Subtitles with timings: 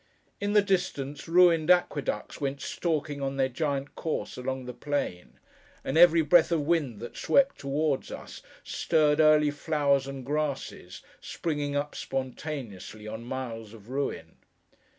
[0.39, 5.33] In the distance, ruined aqueducts went stalking on their giant course along the plain;
[5.83, 11.75] and every breath of wind that swept towards us, stirred early flowers and grasses, springing
[11.75, 14.37] up, spontaneously, on miles of ruin.